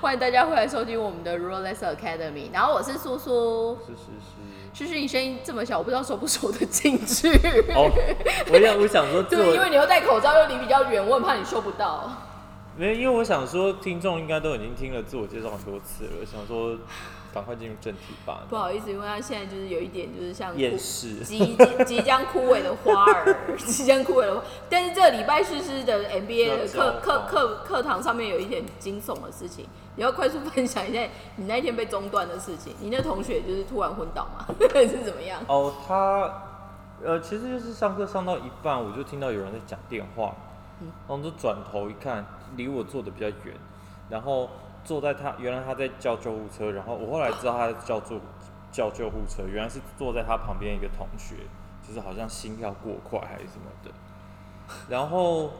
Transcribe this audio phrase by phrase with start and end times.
[0.00, 2.50] 欢迎大家回来收听我们的 Rolex Academy。
[2.50, 4.72] 然后我是苏苏，是是是。
[4.72, 7.28] 就是你声音这么小，我不知道收不收得进去。
[7.74, 7.90] 哦，
[8.50, 12.10] 我想我想说， 对，因为你又戴口罩，又离比较远，我很怕你收不到。
[12.78, 16.78] 没有，因为我想说，听众应该都已经听了自我介绍很多次了，想说。
[17.32, 18.42] 赶快进入正题吧。
[18.48, 21.56] 不好意思，因为他现在就是有一点，就是像厌世，即
[21.86, 24.42] 即将枯萎的花儿， 即将枯萎的花。
[24.68, 29.66] 但是这个礼拜试试的 MBA 的课课课课堂上面有一点惊悚的事情，
[29.96, 31.00] 你要快速分享一下
[31.36, 32.74] 你那一天被中断的事情。
[32.80, 34.46] 你那同学就是突然昏倒吗？
[34.74, 35.40] 是怎么样？
[35.46, 36.32] 哦，他
[37.02, 40.34] 呃，其实就是上课上到一半，我就听到有人在讲电话，
[40.80, 42.26] 然后就转头一看，
[42.56, 43.54] 离我坐的比较远，
[44.08, 44.50] 然后。
[44.84, 48.20] 坐在他原来他在叫救护车，然后我后来知道他叫做
[48.72, 51.36] 叫救护车，原来是坐在他旁边一个同学，
[51.86, 53.90] 就是好像心跳过快还是什么的。
[54.88, 55.50] 然后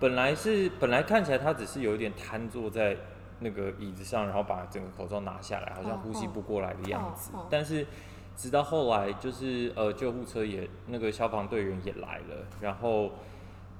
[0.00, 2.96] 本来是本来看起来他只是有一点瘫坐在
[3.40, 7.30] 那个椅子上，然后把整个口罩拿下来，好像呼吸不过来的样子。
[7.50, 7.86] 但是
[8.36, 13.10] 直到后来就是呃救护车也那个消防队员也来了，然后。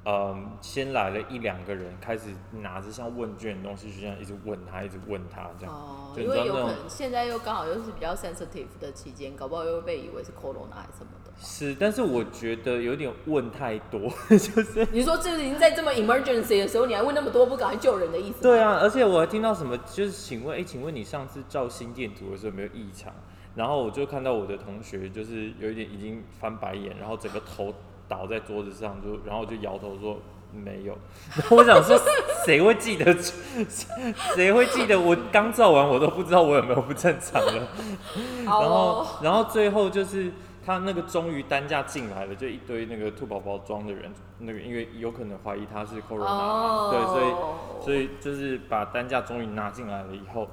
[0.07, 2.29] 嗯，先来了一两个人，开始
[2.61, 5.75] 拿着像问卷的东西，就这样一直问他，一直问他这样。
[5.75, 11.33] 哦，因为有可能现在又刚好又是比较 sensitive 的期间，搞不好又会被以为是 corona 还是什么的。
[11.39, 18.43] 是，但是我觉得有点问太多， 就是你说这已经在这么 emergency 的时候，你还问那么多，不赶快救人的意思？
[18.43, 23.11] 对啊，而且我还听到什么，就是请问，哎，请问你上次照心电图的时候有没有异常？
[23.55, 27.73] 然后我就看到我的同学就是有一点已经翻白眼，然后整个头。
[28.09, 30.19] 倒在桌子上，就然后就摇头说
[30.53, 30.97] 没有。
[31.37, 31.99] 然 后我想说，
[32.45, 33.15] 谁会记得？
[34.35, 34.99] 谁会记得？
[34.99, 37.69] 我刚照完，我都不知道我有没有不正常了。
[38.45, 40.33] 然后，然后最后就是
[40.65, 50.49] 他那个终于担架进来了，就一堆那个兔宝宝装的人，那个因为有可能怀疑他是 corona，对，所以所以就是把担架终于拿进来了以后。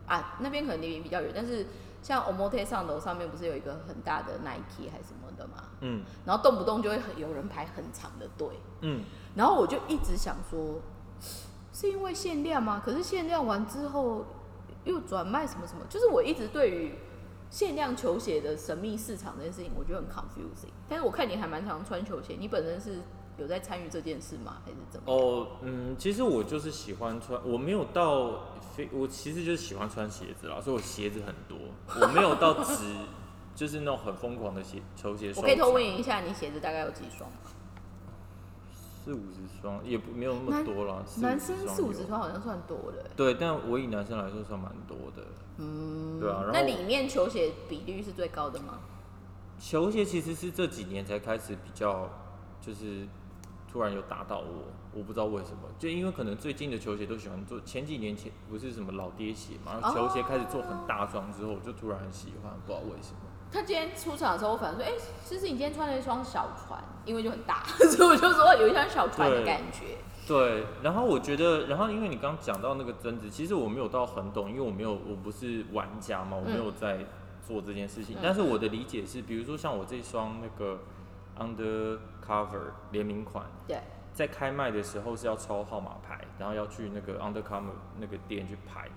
[0.07, 1.67] 啊，那边可能离你比较远，但是
[2.01, 5.65] 像 Omote 上楼上面不是有一个很大的 Nike 还是什么的嘛？
[5.81, 8.49] 嗯，然后动不动就会有人排很长的队。
[8.81, 9.05] 嗯。
[9.37, 10.81] 然后我就一直想说，
[11.73, 12.83] 是因为限量吗？
[12.85, 14.25] 可是限量完之后
[14.85, 16.95] 又转卖什么什么，就是我一直对于
[17.51, 20.73] 限量球鞋的神秘市场这件事情，我觉得很 confusing。
[20.89, 23.03] 但是我看你还蛮常穿球鞋，你本身是
[23.37, 24.57] 有在参与这件事吗？
[24.65, 25.13] 还是怎么？
[25.13, 31.59] 哦，嗯，其实我就是喜欢穿，我没有到非，我其实就是喜欢穿鞋子啦，所以我鞋子很多，
[32.01, 32.87] 我没有到只
[33.55, 35.33] 就是那种很疯狂的鞋球鞋。
[35.37, 37.31] 我可以偷问一下，你鞋子大概有几双？
[39.07, 43.09] 四五十双也不没有那么多啦，男生四五十双好像算多的。
[43.15, 45.23] 对，但我以男生来说算蛮多的。
[45.59, 46.51] 嗯，对啊。
[46.53, 48.81] 那里面球鞋比率是最高的吗？
[49.61, 52.11] 球鞋其实是这几年才开始比较，
[52.61, 53.07] 就是
[53.71, 63.21] 突然有打到我，我不知道为什么，就因为可能最近的球鞋都喜欢做，前几年前不是什么老爹鞋嘛，球鞋开始做很大双之后，我就突然很喜欢，不知道为什么。
[63.57, 64.93] 他今天出场的时候，我反正说，哎，
[65.25, 69.97] 其实你今天穿了一双小船，因为就很大， 所以我就说有一双小船的感觉。
[70.29, 77.07] 对，然后我觉得，然后因为你刚讲到那个针子，其实我没有到很懂，因为我没有，我不是玩家嘛，我没有在
[77.41, 78.19] 做这件事情。
[78.23, 80.81] 但是我的理解是，比如说像我这双那个
[81.39, 83.81] Undercover 联名款，对，
[84.13, 88.91] 在开卖的时候是要抽号码牌，然后要去那个 Undercover 那个店去排，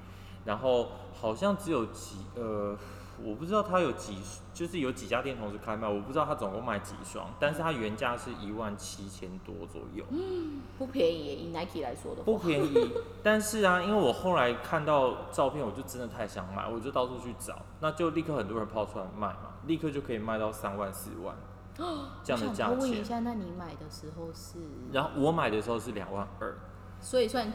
[0.44, 2.78] 然后好像只有几呃。
[3.24, 4.18] 我不知道它有几，
[4.54, 12.92] 就是有几家店同时开卖，我不知道它总共卖几双，但是它原价是一万七千多左右，嗯，不便宜，以 Nike 来说的话，不便宜。
[13.22, 21.36] 但是啊，因为我后来看到照片，我就真的太想买，我就到处去找，那就立刻很多人抛出来卖嘛，立刻就可以卖到三万四万，
[22.24, 22.78] 这样的价钱。
[22.78, 24.60] 问一下，那你买的时候是？
[24.92, 26.58] 然后我买的时候是两万二，
[27.02, 27.52] 所以算。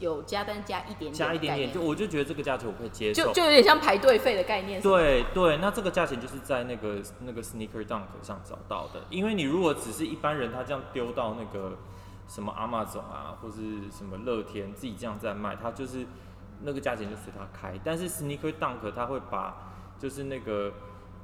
[0.00, 4.80] 有加单加一点点，加一点点，就我就觉得这个价钱我可以接受，就就有点像排队费的概念。
[4.80, 11.78] 对对，那这个价钱就是在那个那个 Sneaker Dunk 上找到的，因为你如果只是一般人，他这样丢到那个
[12.26, 16.04] 什么 Amazon 啊，或是什么乐天自己这样在卖，他就是
[16.62, 17.78] 那个价钱就随他开。
[17.84, 20.72] 但是 Sneaker Dunk 他会把就是那个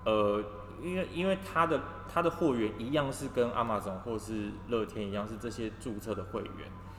[0.04, 0.42] 呃，
[0.82, 1.80] 因为因为他的
[2.12, 6.52] 他的货源一样是跟 Amazon 或是乐天一样，是这些注册的会员。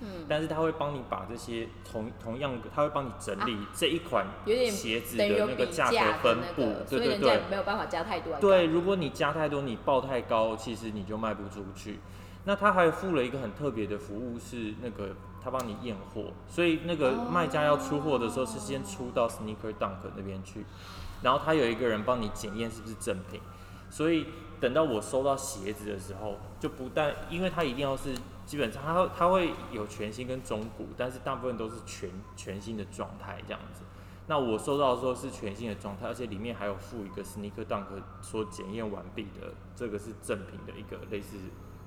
[0.04, 4.26] 嗯，但是他会帮你把这些同同样，他会帮你整理这一款
[4.72, 8.36] 鞋子的那个价格分布，对对对，没有办法加太多。
[8.40, 12.00] 对，如果你加太多，你报太高，其实你就卖不出去。
[12.46, 20.66] 那他还付了一个很特别的服务，是那个他帮你验货，所以那个卖家要出货的时候是先出到 Sneaker Dunk 那边去，
[21.22, 23.40] 然后他有一个人帮你检验是不是正品，
[23.92, 24.26] 所以
[24.60, 28.16] 等到我收到鞋子的时候，就不但因为它一定要是。
[28.44, 33.84] 基本上，它它会有全新跟中古，但是大部分都是全全新的状态这样子。
[34.28, 37.86] 那我收到的时候是全新的状态，而且里面还有附一个 Sneaker Dunk
[38.22, 41.38] 说检验完毕的，这个是正品的一个类似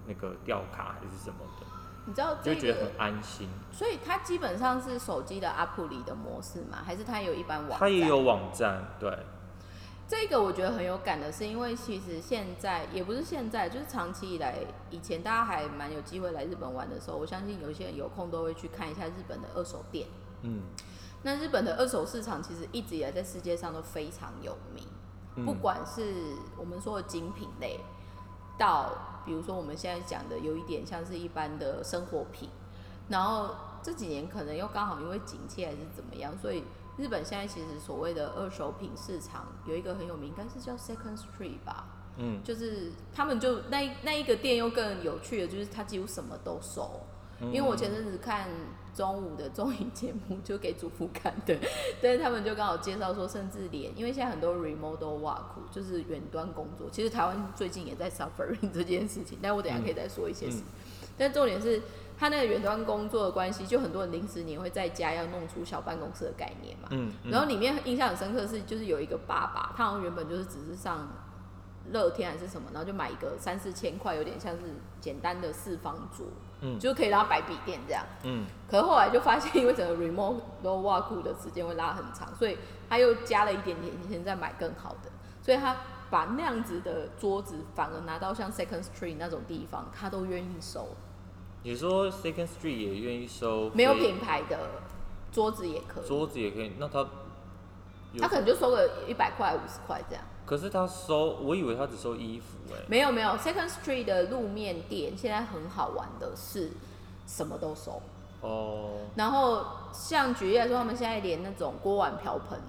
[0.07, 1.67] 那个吊卡还是什么的。
[2.07, 3.47] 你知道就觉得很安心。
[3.71, 6.79] 所以它基本上是手机的阿普里的模式嘛？
[6.83, 7.79] 还是它有一般网？
[7.79, 9.11] 它也有网站，对。
[10.17, 14.57] 这个我觉得很有感的是，因为其实现在也不是现在，就是长期以来，
[14.89, 20.07] 以前大家还蛮有机会来日本玩的时候，我相信有一些人有空都会去看一下日本的二手店。
[20.43, 20.63] 嗯，
[21.25, 26.15] 那日本的二手市场其实一直以来在世界上都非常有名，不管是
[26.57, 27.79] 我们说的精品类，
[28.57, 28.93] 到
[29.27, 32.49] 比如说我们现在讲的有一点像是一般的生活品，
[33.09, 36.65] 然后这几年可能又刚好因为景气还是怎么样，所以。
[36.97, 41.87] 日本现在其实所谓的二手品市场有一个很有名，应该是叫 Second Street 吧。
[42.17, 47.01] 嗯，就是他们就那那一个店又更有趣的，就是他几乎什么都收。
[47.41, 48.49] 因为我前阵子看
[48.95, 51.59] 中午的综艺节目，就给主妇看的，
[52.01, 55.43] 但是他们就刚好介绍说，甚至连因为现在很多 remote work
[55.73, 60.63] 就是远端工作，其实台湾最近也在 suffering 这件事情，但我等下可以再说一些事。
[61.19, 61.83] 但重点是。
[62.25, 66.89] 他那个远端工作的关系，就很多人临时你会在家要弄出小办公室的概念嘛。
[66.91, 67.13] 嗯。
[67.31, 71.07] 然后里面印象很深刻是，就是有一个爸爸，他好像原本就是只是上
[71.93, 74.63] 乐天还是什么，然后就买一个三四千块，有点像是
[75.03, 76.25] 简单的四方桌，
[76.63, 78.03] 嗯，就可以让他摆笔电这样。
[78.23, 78.47] 嗯。
[78.71, 82.57] 可是后来就发现，因为整个 remote work 的时间会拉很长，所以
[82.89, 85.11] 他又加了一点点钱再买更好的，
[85.43, 85.77] 所以他
[86.09, 90.89] 把那样子的桌子反而拿到像 Second Street 那种地方，他都愿意收。
[91.65, 94.59] 你说 Second Street 也愿意收没有品牌的
[95.33, 97.07] 桌子也可以，桌子也可以，那他
[98.19, 100.23] 他可能就收个一百块、五十块这样。
[100.45, 102.77] 可是他收，我以为他只收衣服哎。
[102.87, 106.71] 没有没有，Second Street 的路面店现在很好玩的是
[107.27, 108.03] 什么都收
[108.43, 108.99] 哦。
[109.17, 112.61] 然后像举例来说，他们现在连那种锅碗瓢盆，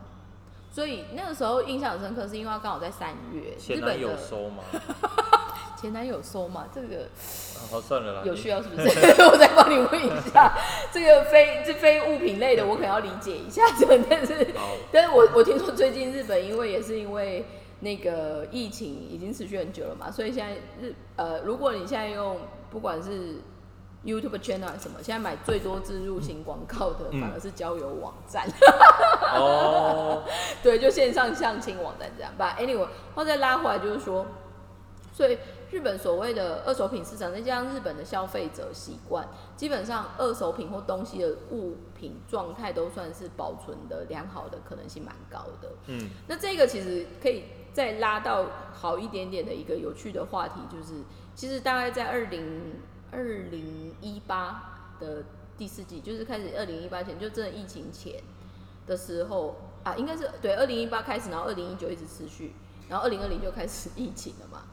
[0.72, 4.64] 所以那个时候印象很深刻，是因为刚好在三月，日本有收吗？
[5.76, 6.66] 前男友收嘛？
[6.74, 7.08] 这个
[7.70, 8.88] 好算了啦，有需要是不是？
[9.24, 10.54] 我再帮你问一下，
[10.92, 13.62] 这个非这非物品类的，我可能要理解一下。
[14.10, 14.48] 但是，
[14.92, 17.46] 但是我我听说最近日本因为也是因为
[17.82, 22.38] 那个疫情已经持续很久了嘛，所以现在日呃，如果你现在用
[22.72, 23.36] 不管是
[24.06, 28.48] YouTube channel 什么，现在买最多植入型广告的反而是交友网站。
[29.34, 30.24] 哦，
[30.64, 32.32] 对，就线上相亲网站这样。
[32.38, 34.26] But anyway，后再拉回来就是说，
[35.12, 35.38] 所以。
[35.76, 39.28] 日本所谓的二手品市场，再加上日本的消费者习惯，
[39.58, 45.70] 基本上二手品或东西的物品状态都算是保存的良好的可能性蛮高的。
[45.88, 50.94] 嗯，那这个其实可以再拉到好一点点的一个有趣的话题，就是
[51.36, 52.76] 其实大概在二零
[53.12, 55.26] 二零一八的
[55.58, 58.24] 第四季，就是开始二零一八前，就真的疫情前
[58.88, 62.54] 的时候啊，应该是对二零一八开始，然后二零一九一直持续，
[62.88, 64.64] 然后二零二零就开始 疫情了嘛。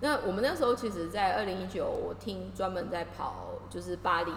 [0.00, 4.32] 那我们那时候其实，在二零一九，我听专门在跑，就是巴黎，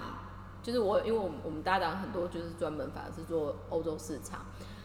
[0.62, 4.42] 就是我，因为我们我们搭档很多，就是专门反而是做欧洲市场。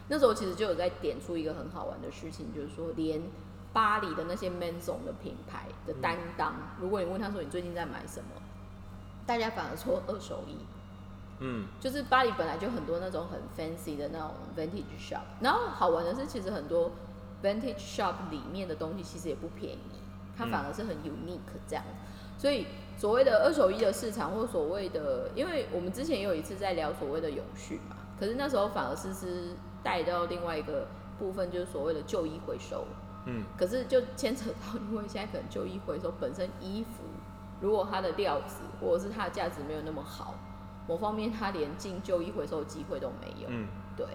[0.08, 3.20] 那时候其实就有在点出一个很好玩的事情，就是说，连
[3.72, 8.40] 巴黎的那些 Manson 的品牌的担当，如果你问他说你最近在买什么，
[9.26, 10.56] 大家反而说二手衣。
[11.40, 16.90] 嗯，就是巴黎本来就很多那种很 fancy 的那种 vintage shop，然后好玩的是，其实很多
[17.42, 19.97] vintage shop 里面的东西其实也不便宜。
[20.38, 21.84] 它反而是很 unique 这样，
[22.38, 22.66] 所以
[22.96, 30.86] 所谓的二手衣的市场，或所谓的，因为我们之前也有一次在聊所谓的永续嘛，可是那时候反而是是带到另外一个
[31.18, 32.86] 部分，就是所谓的旧衣回收。
[33.26, 37.02] 嗯，可是就牵扯到，因为现在可能旧衣回收本身衣服，
[37.60, 40.34] 如果它的料子或者是它的价值没有那么好，
[40.86, 43.48] 某方面它连进旧衣回收的机会都没有。
[43.48, 43.66] 嗯，
[43.96, 44.06] 对。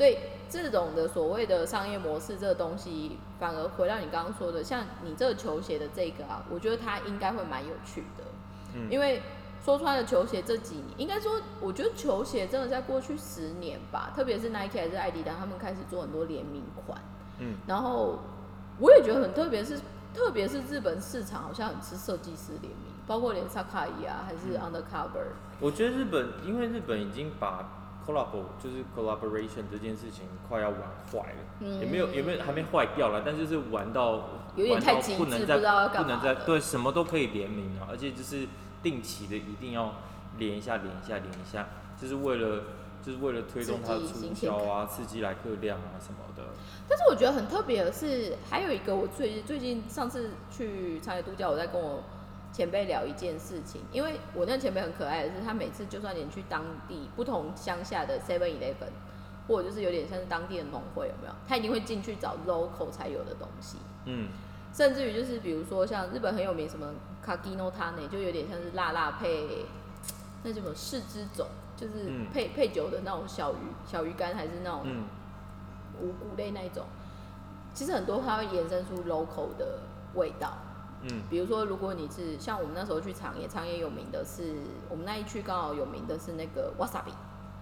[0.00, 0.16] 所以
[0.48, 8.24] 这种的所谓的商业模式，这个东西反而回到你刚刚说的，像你这个球鞋的这个啊，我觉得它应该会蛮有趣的。
[8.74, 9.20] 嗯，因为
[9.62, 16.98] 说穿了球鞋这几年，应该说，我觉得球鞋真的在过去十年吧，特别是 Nike 还是艾迪达，他们开始做很多联名款。
[17.38, 18.20] 嗯，然后
[18.78, 19.78] 我也觉得很特别，是
[20.14, 25.26] 特别是日本市场好像很吃设计师联名，包括连萨卡伊啊，还是 Undercover。
[25.60, 27.79] 我觉得日本，因为日本已经把
[28.10, 28.26] collab
[28.62, 30.80] 就是 collaboration 这件事情快要玩
[31.12, 35.56] 坏了，也没有也没有还没坏掉了，但就是玩到有点太极致，不能再
[35.88, 38.48] 不能再对什么都可以联名啊，而且就是
[38.82, 39.94] 定期的一定要
[40.38, 41.68] 连一下连一下连一下，
[42.00, 42.62] 就是为了
[43.02, 46.42] 就是为了推动它的促销啊，刺激来客量啊什么的。
[46.88, 52.02] 但是我觉得很特别的是，还有一个我最最近上次去长野度假，我在跟我。
[52.60, 58.92] 前辈聊一件事情，因为我那前辈很可爱的是，他每次就算连去当地不同乡下的 Seven Eleven，
[59.48, 61.32] 或者就是有点像是当地的农会，有没有？
[61.48, 63.78] 他一定会进去找 local 才有的东西。
[64.04, 64.28] 嗯，
[64.74, 66.92] 甚至于就是比如说像日本很有名什么
[67.24, 69.64] Kagino Tane，就有点像是辣辣配
[70.42, 74.84] 那什么四之种，就是配配酒的那种小鱼小鱼干，还是那种
[75.98, 76.84] 五谷类那一种。
[77.72, 79.78] 其实很多它会延伸出 local 的
[80.12, 80.58] 味道。
[81.02, 84.56] 嗯，比如说，如果你是像我们那时候去长野，长野有名的是
[84.88, 87.12] 我们那一区刚好有名的是那个 wasabi，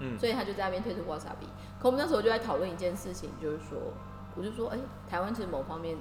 [0.00, 1.46] 嗯，所以他就在那边推出 wasabi。
[1.80, 3.78] 可我们那时候就在讨论一件事情，就是说，
[4.34, 4.78] 我就说，哎，
[5.08, 5.96] 台湾其实某方面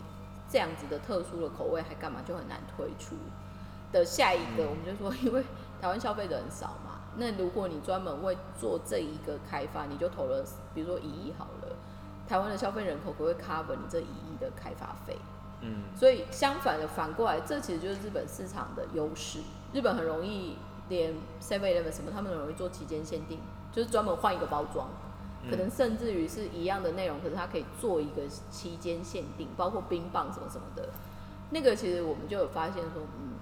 [0.50, 3.16] 这样子的特殊的口味还干嘛就很难推出。
[3.90, 5.42] 的下一个，我们就说，因为
[5.80, 11.76] 台湾消费者很少嘛， 那如果你专门为做这一个开发，你就投了，比如说一亿好了，
[12.28, 15.16] 台湾的消费人口不会 cover 你这一亿的开发费。
[15.62, 19.40] 嗯，所以相反的反过来，这其实就是日本市场的优势。
[19.74, 20.56] 日本很容易
[20.88, 23.40] 连 Seven Eleven 什么，他们很容易做期间限定，
[23.72, 24.88] 就是专门换一个包装，
[25.50, 30.90] 可能甚至于是一样的内容，可是它可以做一个期间限定，包括冰棒什么什么的。
[31.50, 33.34] 那个其实我们就有发现说，嗯，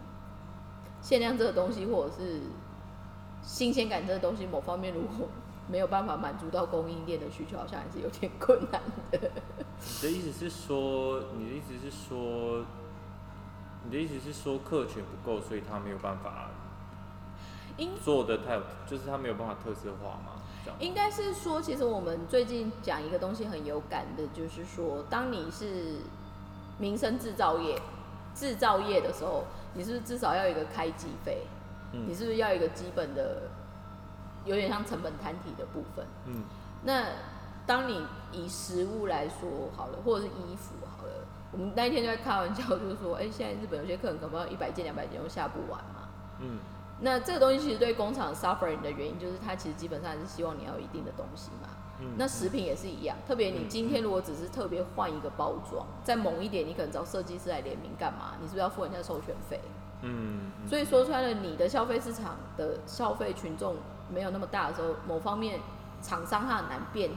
[1.02, 2.40] 限量这个东西，或者是
[3.44, 5.28] 新鲜感这个东西，某方面如果
[5.68, 8.82] 没有办法满足到供应链的需求，好像还是有点困难
[9.12, 9.20] 的。
[10.02, 12.64] 你的意思是说，你的意思是说，
[13.84, 16.52] 你的意思是说客群不够，所以他没有办法
[18.04, 20.42] 做的太，就是他没有办法特色化吗？
[20.80, 25.98] 应该是说，其实我们最近讲一个东西很有感的，就是说，当你是
[26.78, 27.80] 民生制造业
[28.36, 29.44] 制造业的时候，
[29.74, 31.42] 你是不是至少要有一个开机费？
[31.92, 33.50] 嗯，你是不是要一个基本的？
[34.46, 36.06] 有点像成本摊体的部分。
[36.26, 36.44] 嗯，
[36.84, 37.04] 那
[37.68, 41.12] 当你以食物来说好了，或者是衣服好了，
[41.52, 46.08] 我们那一天就在开玩笑，就是说，哎，现在日本有些客人可能一百件、两百件都下不完嘛。
[46.40, 46.60] 嗯，
[47.02, 51.70] 那这个东西其实对工厂 suffering 的原因，就是它其实基本上还是希望你要有一定的东西嘛。
[52.00, 58.34] 嗯，那食品也是一样，特别你今天如果只是特别换一个包装，再猛一点，你可能找设计师来联名干嘛？
[58.40, 59.60] 你是不是要付人家授权费？
[60.02, 63.76] 嗯，所以说穿了，你的消费市场的消费群众。
[64.10, 65.60] 没有那么大的时候，某方面
[66.02, 67.12] 厂商他很难变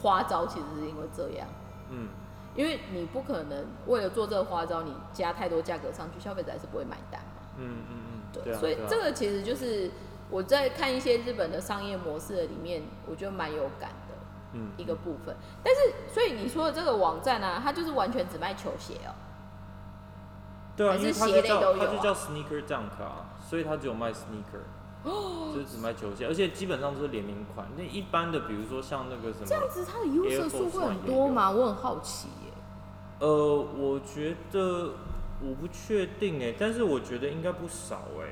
[0.00, 1.46] 花招，其实是因为这样。
[1.90, 2.08] 嗯，
[2.54, 7.42] 因为你不可能为了做这个花招，你加太多价格上去，消费者还是不会买单嘛。
[7.56, 8.54] 嗯嗯嗯，对。
[8.54, 9.90] 所以这个其实就是
[10.30, 14.14] 我在看一些日本的商业模式的里面，我觉得蛮有感的。
[14.54, 15.36] 嗯，一个部分。
[15.62, 15.80] 但是，
[16.12, 19.12] 所以你说的这个网站呢，它就是完全只卖球鞋哦。
[20.74, 24.64] 对啊，因为它就叫它就叫 Sneaker Dunk 啊，所以它只有卖 Sneaker。
[25.04, 27.66] 哦，就是只卖球鞋，而且基本上都是联名款。
[27.76, 31.50] 那一般的，比如说像那个什么，这样子它的 user 数会很多吗？
[31.50, 32.52] 我很好奇耶。
[33.20, 34.92] 呃，我觉得
[35.40, 38.28] 我不确定哎，但是我觉得应该不少哎。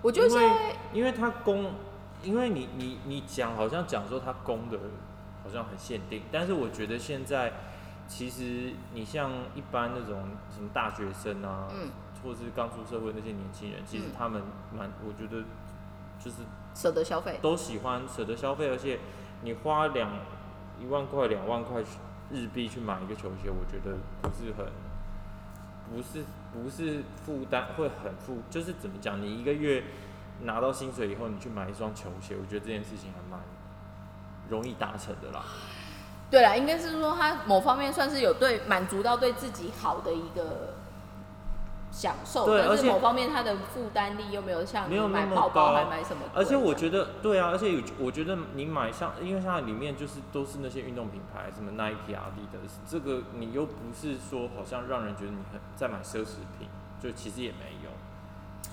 [0.00, 1.72] 我觉得现在，因为它供，
[2.22, 4.78] 因为你你你讲好像讲说它供的，
[5.42, 7.52] 好像很限定，但是我觉得现在
[8.06, 10.22] 其实你像一般那种
[10.54, 11.90] 什么大学生啊，嗯，
[12.22, 14.40] 或者是刚出社会那些年轻人，其实他们
[14.72, 15.42] 蛮，我觉得
[16.22, 16.38] 就是
[16.74, 18.98] 舍得消费，都喜欢舍得消费，而且
[19.42, 20.10] 你花两
[20.80, 21.82] 一万块、两万块
[22.30, 24.66] 日币去买一个球鞋，我觉得不是很。
[25.90, 26.22] 不是
[26.52, 29.22] 不是负担会很负，就是怎么讲？
[29.22, 29.82] 你一个月
[30.42, 33.40] 拿到薪水以后，你去买一双球鞋，我觉得这件事情还蛮
[34.50, 35.42] 容易达成的啦。
[36.30, 40.74] 对啦，应该是说他某方面算是有对满足到对自己好的一个。
[41.90, 46.22] 享受，但是某方面它的负担力又没有像没你买包包还买什么。
[46.34, 56.68] 而且我觉得，对啊，而且有我觉得你买像，因为它里面就是都是那些运动品牌，什么 Nike 啊、Adidas，这个你又不是说好像让人觉得你很在买奢侈品，
[57.00, 57.90] 就其实也没有。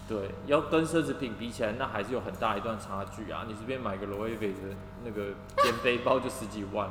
[0.08, 3.46] 对，要跟奢侈品比起来，那还是有很大一段差距啊！
[3.48, 6.90] 你随便买个 Louis v u i t 的那个肩背包就十几万。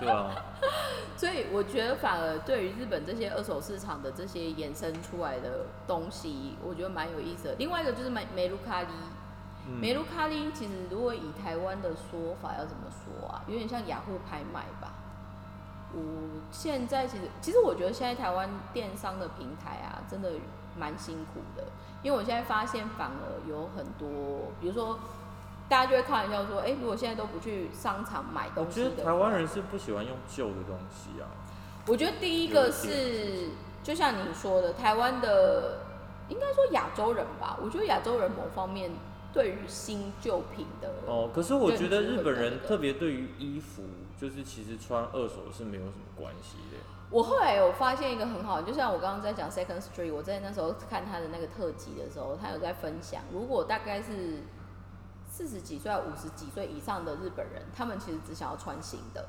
[0.00, 0.30] 对啊，
[1.16, 7.54] 所以我觉得反而对于日本这些二手市场的这些衍生出来的东西，我觉得蛮有意思的。
[7.58, 8.88] 另外一个就是梅梅卢卡利，
[9.80, 13.42] 梅卢卡利其实如果以台湾的说法要怎么说啊？
[13.48, 14.92] 有点像雅虎拍卖吧。
[15.92, 16.00] 我
[16.52, 20.30] 现在其实其实我觉得现在台湾电商的平台啊，真的
[20.76, 21.64] 蛮辛苦的，
[22.02, 24.98] 因为我现在发现反而有很多，比如说。
[25.68, 31.28] 大家就会开玩笑说：“哎，如果现在都不去商场买东西的，我觉得台湾人是不喜欢用旧的东西啊。
[31.86, 33.50] 我觉得第一个是，
[33.82, 35.80] 就像你说的，台湾的
[36.30, 37.58] 应该说亚洲人吧。
[37.62, 38.90] 我觉得亚洲人某方面
[39.30, 43.82] 对于新旧品的哦，可是我觉得日本人特别对于衣服，
[44.18, 46.78] 就是其实穿二手是没有什么关系的。
[47.10, 54.42] 我后来有发现一个很好，就像我刚刚在讲 Second Street，我在那时候看他的那个特辑的时候，他有在分享，如果大概是。
[55.38, 59.24] 四十几岁、五十几岁以上的日本人，他们其实只想要穿新的。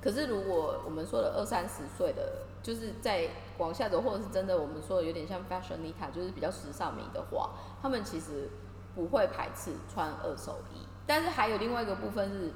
[0.00, 7.50] 可是如果我们说的二三十岁的，就是在往下走，或者是真的我们说的有点像 fashionita，就是比较时尚迷的话，
[7.82, 8.48] 他们其实
[8.94, 10.86] 不会排斥穿二手衣。
[11.08, 12.52] 但是还有另外一个部分是，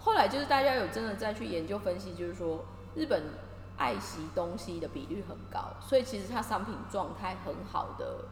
[0.00, 2.64] 后来就是大家有真的再去研究分析，就是说
[2.96, 3.22] 日本
[3.76, 8.24] 爱惜东西的比率很高，所以其实它商品状态很好的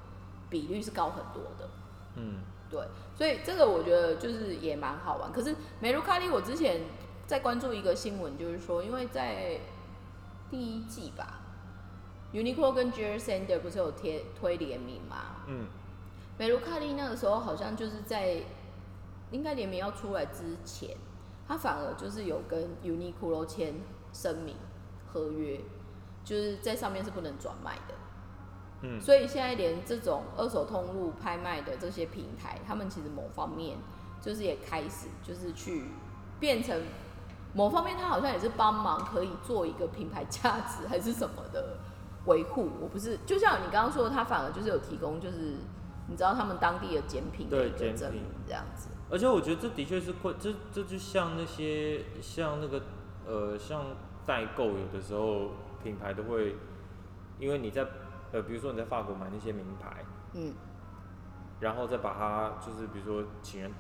[0.51, 1.71] 比率是高很多的。
[2.17, 2.41] 嗯。
[2.71, 2.81] 对，
[3.17, 5.33] 所以这个我觉得就是也蛮好玩。
[5.33, 6.83] 可是美卢卡利，我之前
[7.27, 9.59] 在关注一个新闻，就是说，因为在
[10.51, 11.41] 第一季吧
[12.33, 15.45] ，Uniqlo 跟 j e r s a n d e r 不是有贴推联名嘛？
[15.47, 15.67] 嗯。
[16.39, 18.43] 美卢卡利那个时候好像就是在
[19.33, 20.97] 应该联名要出来之前，
[21.49, 23.75] 他反而就是有跟 Uniqlo 签
[24.13, 24.55] 声明
[25.13, 25.59] 合约，
[26.25, 27.95] 就是在上面是不能转卖的。
[28.81, 33.77] 嗯，所以现在连这种二手通路拍卖的这些平台，他们其实某方面
[34.23, 35.87] 就是也开始就是去
[36.39, 36.81] 变成
[37.55, 41.79] 某方面，他好像也是帮忙可以做一个品牌价值还是什么的
[42.27, 42.69] 维护。
[42.81, 45.57] 我不是，就像你刚刚说的，他反而就是有提供，就是
[46.07, 48.91] 你知道他们当地的简品的一个证明这样子。
[49.11, 52.83] 而且我觉得这的确是会，这这就像那些像那个
[53.27, 53.87] 呃像
[54.25, 55.51] 代购，有的时候
[55.83, 56.55] 品牌都会
[57.41, 57.85] 因为你在。
[58.33, 60.53] 呃，比如说你在法国买那些名牌，嗯，
[61.61, 63.71] 然后再把它就是比如说请人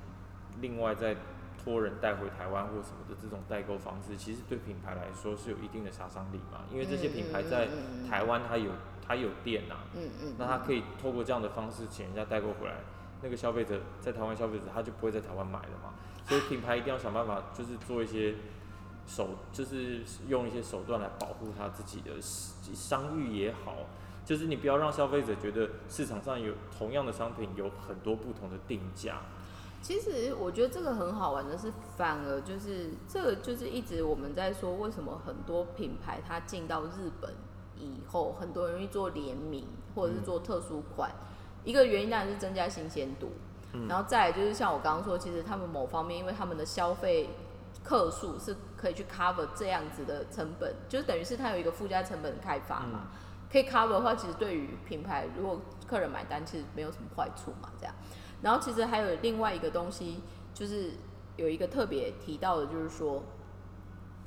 [0.60, 1.16] 另外再
[1.62, 7.68] 托人带回台湾或什么的这种代购方式，其实对品牌来说是有一定的杀伤力嘛，因为这些品牌在
[8.08, 8.70] 台湾它有
[9.06, 12.76] 它有店呐，嗯嗯，那它可以透过这样的方式请人家代购回来，
[13.22, 15.92] 那个消费者在台湾消费者他就不会在台湾买了嘛，
[16.26, 18.34] 所以品牌一定要想办法就是做一些
[19.06, 23.76] 手，就是用一些手段来保护他自己的商誉也好。
[24.28, 29.22] 就是你不要让消费者觉得市场上有同样的商品有很多不同的定价。
[29.80, 37.32] 其实我觉得这个很好玩的是，反而就是这个就是一直我们在说，为什么很多品牌它进到日本
[37.78, 41.10] 以后，很多人去做联名或者是做特殊款，
[41.64, 43.30] 一个原因当然是增加新鲜度，
[43.88, 47.30] 然后再来就是像我刚刚说，其实他们某方面因为他们的消费
[47.82, 53.08] 客数是可以去 cover 这样子的成本，就是等于是它有一个附加成本开发嘛。
[53.50, 57.70] 可以 cover 的话，其实对于品牌，如果客人买单，其实没有什么坏处嘛。
[57.78, 57.94] 这样，
[58.42, 60.20] 然后其实还有另外一个东西，
[60.52, 60.92] 就是
[61.36, 63.22] 有一个特别提到的，就是说，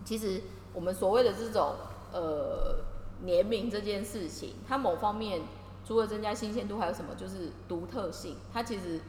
[0.04, 0.42] 其实
[0.74, 1.76] 我们所谓的这种
[2.12, 2.84] 呃
[3.24, 5.42] 联名这件事情，它某方面
[5.86, 7.14] 除了增加新鲜度，还有什么？
[7.16, 8.38] 就是独特性。
[8.52, 9.00] 它其实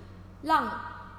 [0.42, 0.70] 让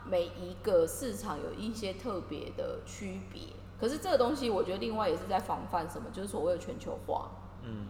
[0.05, 3.41] 每一个市场有一些特别的区别。
[3.79, 6.11] 可是这个东西，我觉得另外也是在防范什么？
[6.13, 7.31] 就是所谓的全球化。
[7.63, 7.87] 嗯。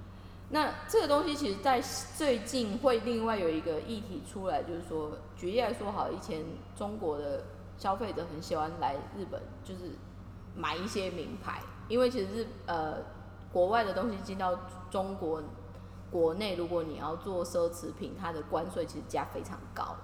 [0.53, 7.43] 那这个东西其实，在最近会另外有一个议题出来，就是说，举例来说，好，以前中国的
[7.75, 9.93] 消费者很喜欢来日本，就是
[10.55, 12.97] 买一些名牌，因为其实是呃，
[13.51, 14.55] 国外的东西进到
[14.91, 15.41] 中国
[16.11, 19.95] 国内，如果你要做奢侈品，它的关税其实加非常高，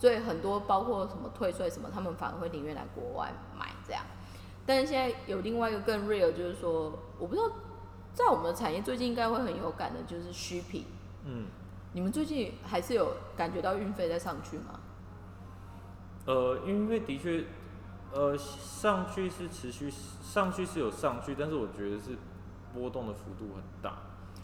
[0.00, 4.02] 所以很多包括什么退税什么，他们反而会宁愿来国外买这样。
[4.64, 7.46] 但是现在有另外一个更 real，就是说，我不知道。
[8.18, 10.86] 在我们的产业最近应该会很有感的，就是虚品。
[11.24, 11.46] 嗯，
[11.92, 14.80] 你们最近还是有感觉到运费在上去吗？
[16.26, 17.44] 呃，因为的确，
[18.12, 22.18] 呃，上去是持续上去是有上去，但是我觉得是
[22.74, 23.98] 波动的幅度很大。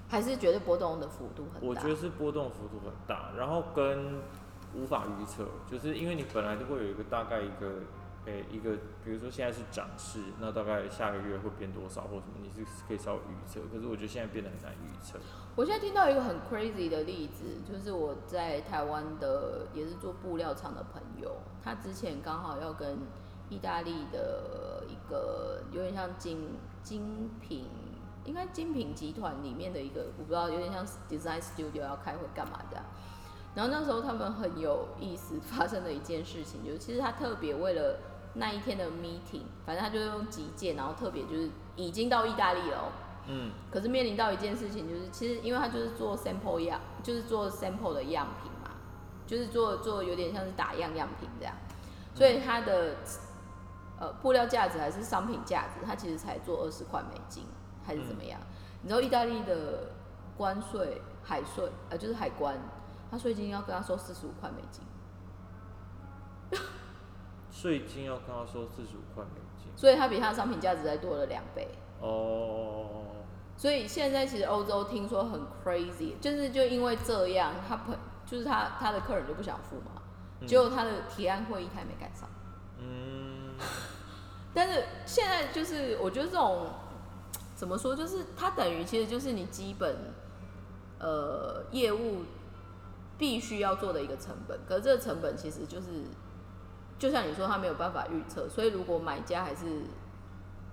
[0.08, 1.66] 还是觉得波动的幅度很大？
[1.66, 4.22] 我觉得是波动幅度很大，然后跟
[4.72, 7.80] 无法预测，就是因为你本来就会有一个大概一个。
[8.26, 8.70] 诶，一个，
[9.04, 13.60] 比如说现在是涨势，那大概下个月会变多少或什么，你是可以稍微预测。
[13.70, 15.18] 可是我觉得现在变得很难预测。
[15.54, 22.98] 我现在听到一个很 crazy 的例子，就是我在台湾的也是做布料厂的朋友，他之前刚好要跟
[23.50, 27.66] 意大利的一个有点像精精品，
[28.24, 32.82] 应该精品集团里面的一个，我不知道有点像 design studio 要开会干嘛的。
[33.54, 37.98] 然后那时候他们很有意思，发生的一件事情就是，其实他特别为了
[38.34, 42.92] 那一天的 meeting，反正他就用急件，然后特别就是已经到意大利了，
[43.26, 48.70] 嗯，可是面临到一件事情，就是其实因为他就是做 sample 样，就是做 sample 的样品嘛，
[49.26, 51.54] 就是做做有点像是打样样品这样，
[52.14, 52.96] 所以他的
[54.00, 57.44] 呃布料价值还是商品价值，他其实才做二十块美金
[57.86, 58.40] 还是怎么样？
[58.82, 59.92] 你知道意大利的
[60.36, 62.58] 关税海税呃就是海关，
[63.10, 64.82] 他税金要跟他收四十五块美金。
[67.54, 71.68] 税金要跟他收四十五块美金，所以它比它的商品价值再多了两倍。
[72.00, 73.04] 哦。
[73.56, 80.02] 所以现在其实欧洲听说很 crazy，就是就因为这样，他朋就是他他的客人就不想付嘛，
[80.44, 82.28] 结果他的提案会议他也没赶上。
[82.80, 83.54] 嗯。
[84.52, 86.66] 但是现在就是我觉得这种
[87.54, 90.12] 怎么说，就是它等于其实就是你基本
[90.98, 92.24] 呃业务
[93.16, 95.86] 必须要做的一个成本，可是这个成本其实就是。
[97.04, 99.82] 就像你说，他没有办法预测，所以如果买家还是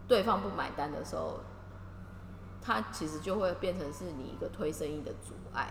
[0.08, 1.42] 对方不买单的时候，
[2.62, 5.68] 他其实就会变成是你一个推生意的阻碍。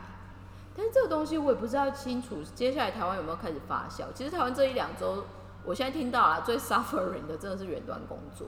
[0.77, 4.05] 但是这个东西我也不知道清楚，接下来台湾有没有开始发酵？
[4.15, 5.25] 其实台湾这一两周，
[5.65, 8.47] 我现在听到啊，最 suffering 的真的是远端工作。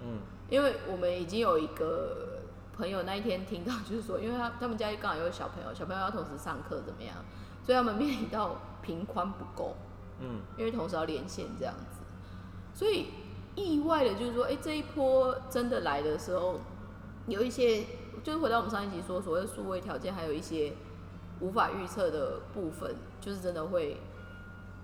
[0.00, 2.38] 嗯，因为我们已经有一个
[2.74, 7.14] 朋友那一天听到，就是说，因为他他们家刚好有小朋友，小朋友要同时上课怎么样，
[7.62, 9.76] 所以他们面临到频宽不够。
[10.20, 12.00] 嗯，因为同时要连线这样子，
[12.74, 13.06] 所以
[13.54, 16.60] 意外的就是说，哎，这一波真的来的时候，
[17.26, 17.84] 有一些
[18.22, 20.72] 就是回到我们上一集说，所谓数位条件，还有一些
[21.40, 23.96] 无法预测的部分，就是真的会。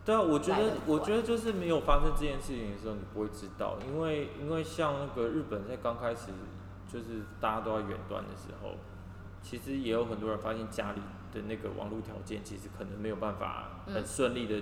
[0.05, 6.27] 对啊，我觉得，我觉得就是没有发生这件事情的时候，你不会知道，因为因为像那个日本在刚开始
[6.87, 8.73] 就是大家都要远端的时候，
[9.43, 11.01] 其实也有很多人发现家里
[11.33, 14.61] 的那个网络条件其实可能没有办法很顺利的。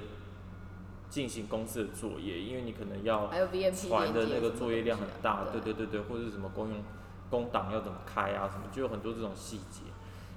[1.12, 6.78] 进行公司的作业，因为你可能要传的那个作业量很大，对对对对，或者是什么公用
[7.28, 9.82] 公档要怎么开啊，什么就有很多这种细节。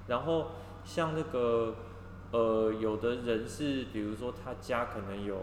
[0.07, 0.47] 然后
[0.83, 1.75] 像那个
[2.31, 5.38] 呃，有的人是，比如说他家可能有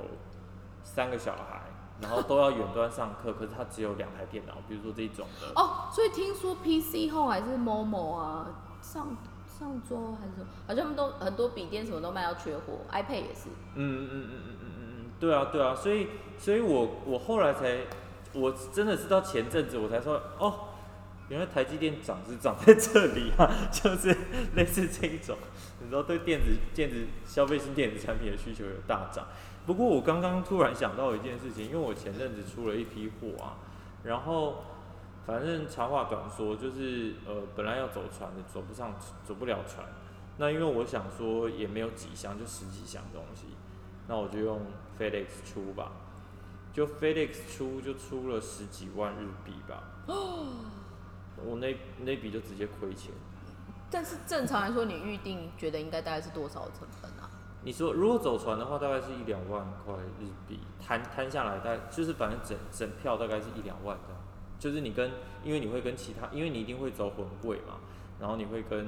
[0.84, 1.62] 三个小孩，
[2.02, 5.46] 然后都要远端上课，可是他只有两台电脑，比如说这种的。
[5.58, 8.50] 哦，所以听说 PC 后还是某某啊，
[8.82, 9.16] 上
[9.46, 13.48] 上周还是什么，好像他们都很多笔电什么都卖到缺货，iPad 也是。
[13.76, 14.61] 嗯嗯嗯嗯嗯。
[15.22, 17.78] 对啊，对啊，所以，所以我我后来才，
[18.32, 20.52] 我真的是到前阵子我才说，哦，
[21.28, 24.12] 原来台积电涨是涨在这里啊， 就是
[24.56, 25.38] 类似这一种，
[25.80, 29.28] 你知道对电子电子消费性电子产品的需求有大涨。
[29.64, 33.62] 不过我刚刚突然想到一件事情，因为我前阵子出了一批货啊，
[34.02, 34.64] 然后
[35.24, 38.92] 反正长话短说，就是呃本来要走船的，走不上，
[39.24, 39.86] 走不了船。
[40.38, 43.46] 那因为我想说也没有几箱，就十几箱东西。
[44.08, 44.60] 那我就用
[44.98, 45.92] FedEx 出吧，
[46.72, 49.82] 就 FedEx 出就出了十几万日币吧。
[50.06, 53.12] 我那那笔就直接亏钱。
[53.90, 57.28] 但是正常来说，你预定觉得应该大概是多少成本啊？
[57.64, 64.14] 你说如果走船的话，大概是一两万块日币，摊摊下来大概就是反正整整票大概是一两万的，
[64.58, 65.10] 就是你跟
[65.44, 67.78] 因为你会跟其他，因为你一定会走混柜嘛。
[68.22, 68.86] 然后你会跟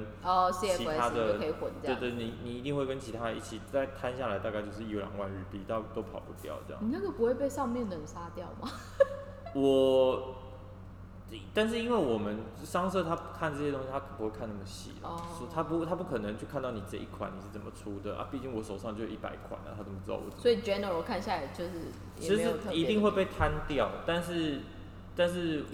[0.53, 6.81] 其他的，对对，你你一定会跟其他一起再摊下来，大概就是一两万日币，到都跑不掉这样。
[6.81, 8.71] 你那个不会被上面的人杀掉吗？
[9.53, 10.35] 我
[11.53, 20.31] 但是因为我们商社他看这些东西，他不会看那么细，说他不他不可能去看到你这一款你是怎么出的啊，毕竟我手上就一百款啊，他怎么知道我？
[20.39, 21.71] 所以 general 看下来就是，
[22.17, 24.61] 其实一定会被摊掉，但是
[25.13, 25.65] 但是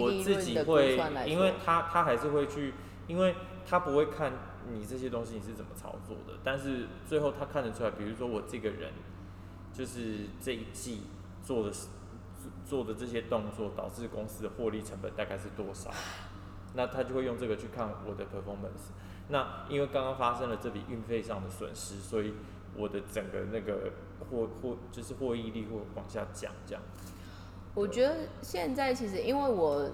[0.00, 2.72] 我自己会，因为他他还是会去，
[3.10, 3.34] 因为
[3.66, 4.32] 他不会看
[4.72, 8.92] 你这些东西你是怎么操作的，但是最后他看得出来，比如说我这个人
[9.72, 11.02] 就是这一季
[11.42, 11.72] 做的。
[12.64, 15.90] 做的这些动作导致公司的获利成本大概是多少？
[16.74, 18.92] 那他就会用这个去看我的 performance。
[19.28, 22.32] 那因为刚刚发生了这笔运费上的损失，所以
[22.74, 23.92] 我的整个那个
[24.30, 26.50] 获获就是获益率会往下降。
[26.64, 26.82] 这样。
[27.74, 29.90] 我觉得现在其实因为我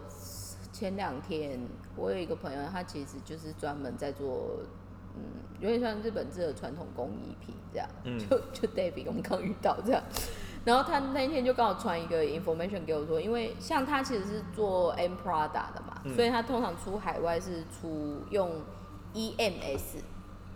[0.77, 1.59] 前两天
[1.97, 4.61] 我有一个朋友，他其实就是专门在做，
[5.15, 5.23] 嗯，
[5.59, 7.89] 有点像日本制的传统工艺品这样。
[8.05, 8.19] 嗯。
[8.19, 10.03] 就就 David 我们刚遇到这样。
[10.67, 18.61] 然后他那一天就刚好传一个 information 给我说，因为像他其实是做 M Prada 的嘛，所以他通常出海外是出用
[19.15, 20.03] EMS，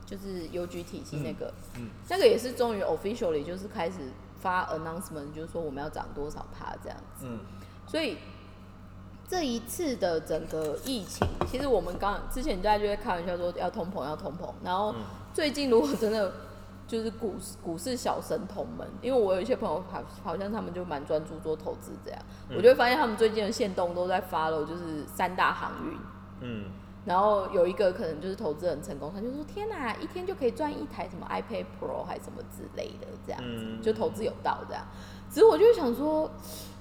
[0.04, 7.26] 就是 UG 体系那个，嗯那个也是终于 officially 就是开始发 announcement，就是说我们要涨多少趴这样子。
[7.86, 8.18] 所以
[9.30, 14.92] 这一次的整个疫情，其实我们刚之前大家就在开玩笑说要通膨要通膨，然后
[15.32, 16.32] 最近如果真的。
[16.90, 25.96] 就是股股市小神童们，因为我有一些朋友好好像他们就蛮专注做投资这样，我就会发现他们最近的线动都在发了，就是三大航运，
[26.40, 26.64] 嗯，
[27.04, 34.84] 然后有一个可能就是投资很成功，他就说天哪，一天就可以赚一台什么 iPad Pro 还是什么之类的这样子，就投资有道这样，
[35.30, 36.28] 只是我就想说，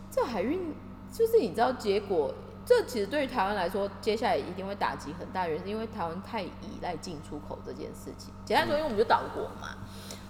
[0.09, 0.73] 这海运
[1.11, 2.33] 就是你知道结果，
[2.65, 9.75] 这其实对于台湾来说，接下来一定会打击很大，原因是因为台湾太依赖进出口这件事情，简单说，因为我们就岛国嘛。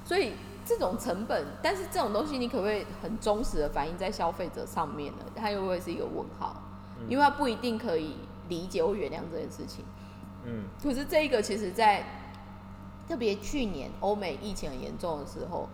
[0.05, 0.33] 所以
[0.65, 5.25] 这种成本，但是这种东西你可不可以很忠实的反映在消费者上面呢？
[5.35, 6.55] 它又会是一个问号，
[7.07, 8.15] 因为它不一定可以
[8.47, 9.85] 理解或原谅这件事情。
[10.45, 12.03] 嗯，可是这一个其实，在
[13.07, 15.69] 特别去年欧美疫情很严重的时候，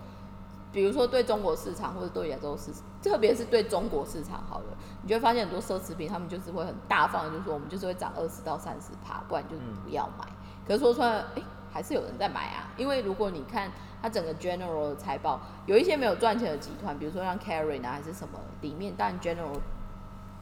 [0.75, 2.69] 比如说对中国市场或者对亚洲市，
[3.01, 10.25] 特别是对中国市场好了，你就会发现很多奢侈品，他们就是会很大方，就是说我们就是会涨二十到三十趴，不然就不要买。
[10.67, 13.71] 可是说出来，哎，还是有人在买啊，因为如果你看。
[14.01, 19.59] 它整个 general 的财报有一些没有赚钱的集团，比如说像 Carry 啊还是什么，里面但 general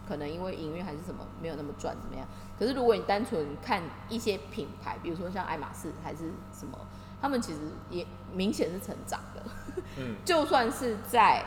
[0.06, 2.28] 可能因为营运还是什么没有那么赚怎么样？
[2.60, 6.78] 可是如果你单纯看一些品牌，比如说像爱马仕还是什么，
[7.22, 9.42] 他们其实也明显是成长的。
[10.26, 11.46] 就算是在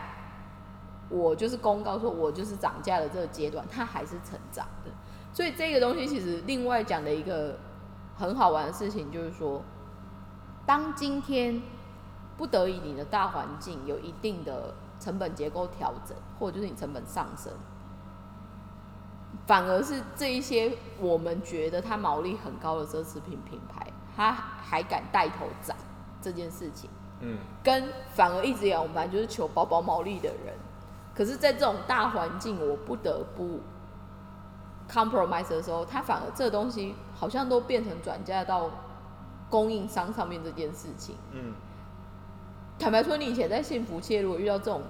[1.08, 4.90] 我就是公告说我就是涨价的这个阶段，它还是成长的。
[5.32, 7.58] 所以这个东西其实另外讲的一个
[8.16, 9.62] 很好玩的事情就是说，
[10.64, 11.62] 当今天。
[12.38, 17.50] 不得已，你的大环境有一定的成本结构调整，或者就是你成本上升，
[19.46, 25.74] 反而是这一些我们觉得它毛利很高的奢侈品品牌，它还敢带头涨
[26.20, 30.54] 这件事情，嗯，跟反而一直以来我们本来就是求薄薄毛利的人，
[31.14, 33.60] 可是，在这种大环境我不得不
[34.90, 38.70] compromise 的时候，他反而这东西好像都变成转嫁到
[39.48, 41.54] 供应商上面这件事情，嗯。
[42.78, 44.82] 坦白说，你以前在幸福业，如果遇到这种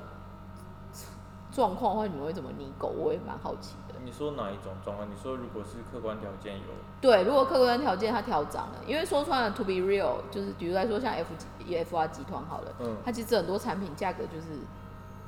[1.52, 2.88] 状况的话，你们会怎么拟狗？
[2.88, 3.85] 我也蛮好奇的。
[4.06, 5.10] 你说哪一种状况？
[5.10, 6.62] 你说如果是客观条件有？
[7.00, 11.26] 对，如果客观条件它调涨了，因为说穿了，to be real，就是比如来说像 F
[11.68, 14.60] F R 集团好了，嗯，它其实很多产品价格就是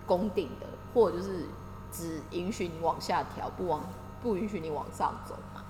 [0.07, 1.47] 公定的，或者就是
[1.91, 3.83] 只允许你往下调，不往
[4.23, 5.63] 不允许你往上走嘛。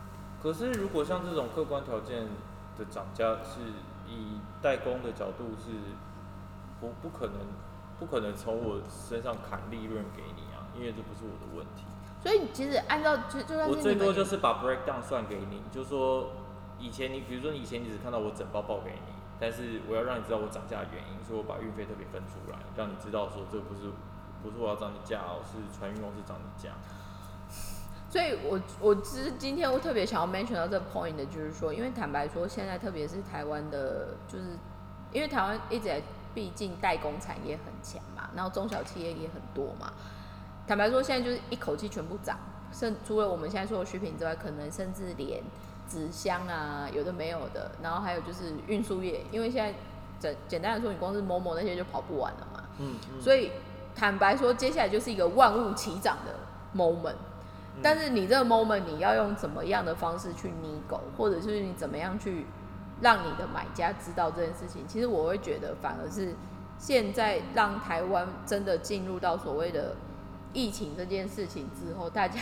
[0.42, 2.29] 可是如果像这种客观条件
[2.77, 3.61] 的涨价，是
[4.07, 5.73] 以代工的角度是？
[6.81, 7.35] 不不可能，
[7.99, 11.83] 不可能从我身上砍利润给你啊，因为这不是我的问题。
[12.22, 16.31] 所以其实按照就就算我最多就是把 breakdown 算给你，就说
[16.78, 23.92] 以前你比如说以前你只看到我整包报给你，但是我要让你知道我涨价的原因，所以我把运费特别分出来，让你知道说这不是
[24.42, 26.70] 不是我要涨你价哦，是船运公司涨你价。
[28.11, 34.59] 所以我我其实今天我特别想要 mention 到这 point 的就是说，因为坦白说，现在特别是台湾的，就是
[35.12, 36.02] 因为台湾一直在。
[36.35, 39.92] 毕竟代工产业很强嘛，然后中小企业也很多嘛。
[40.68, 42.38] 坦白说，现在就是一口气全部涨，
[42.70, 45.42] 甚除了我们现在说的食品之外，可能甚至连
[45.88, 49.74] 纸箱啊，有的没有的，然后还有就是运输业，因为现在
[50.20, 52.62] 简简单的说，你光是某某那些就跑不完了嘛。
[52.78, 52.96] 嗯。
[53.18, 53.50] 所以
[53.96, 56.35] 坦白说，接下来就是一个万物齐涨的
[56.78, 57.16] moment。
[57.83, 62.46] 但是你这个 moment，你要用怎么样的方式去拟狗，或者是你怎么样去？
[63.00, 66.35] 让你的买家知道这件事情，其实我会觉得反而是
[66.81, 69.94] 现在让台湾真的进入到所谓的
[70.59, 72.40] 疫情这件事情之后，大家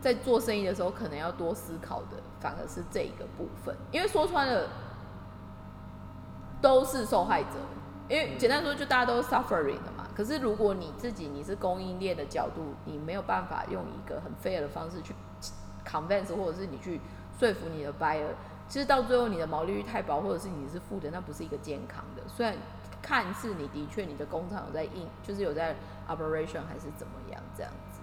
[0.00, 3.76] 在做生意的时候可能要多思考的，反而是这个部分。
[3.92, 4.66] 因为说穿了，
[6.62, 7.50] 都是受害者。
[8.08, 10.08] 因为简单说，就大家都 suffering 的嘛。
[10.14, 15.14] 可是如果你自己你是供应链的角度，你没有办法用一个很 fair 的方式去
[15.86, 17.00] convince，或者是你去
[17.38, 18.28] 说服你的 buyer，
[18.68, 22.22] 其实到最后你的毛利率太薄，或者是你是负的，那不是一个健康的。
[22.28, 22.56] 虽然
[23.02, 25.74] 看似你的确你的工厂有在印，就是有在
[26.08, 28.00] operation 还是怎么样这样子。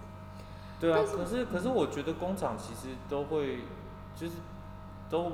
[0.79, 3.61] 对啊，可是可是我觉得工厂其实都会
[4.15, 4.33] 就是
[5.09, 5.31] 都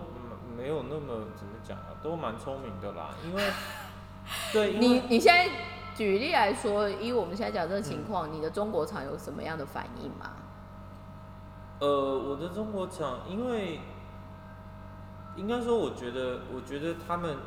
[0.56, 3.44] 没有那么怎么讲啊，都蛮聪明的啦，因为
[4.54, 5.50] 对你你现在
[5.96, 10.32] 举例来说，以我们现在讲这个情况，你的中国厂有什么样的反应吗？
[11.80, 11.88] 呃，
[12.20, 13.80] 我的中国厂，因为
[15.36, 17.38] 应该说，我觉得我觉得他们。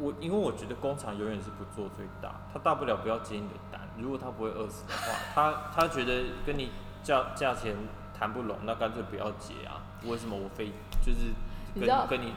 [0.00, 3.77] 我因为我觉得工厂永远是不做最大，他大不了不要接你的单。
[3.98, 6.70] 如果他不会饿死的话， 他他觉得跟你
[7.02, 7.74] 价价钱
[8.18, 9.82] 谈不拢，那干脆不要结啊。
[10.04, 11.32] 为什么我非就是
[11.74, 12.32] 跟跟你